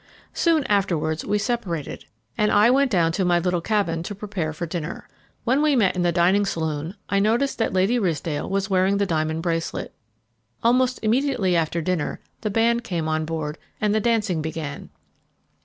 [0.33, 2.05] Soon afterwards we separated,
[2.35, 5.07] and I went down to my little cabin to prepare for dinner.
[5.43, 9.05] When we met in the dining saloon I noticed that Lady Ridsdale was wearing the
[9.05, 9.93] diamond bracelet.
[10.63, 14.89] Almost immediately after dinner the band came on board and the dancing began.